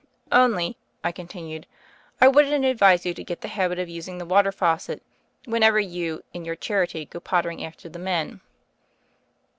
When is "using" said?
3.87-4.17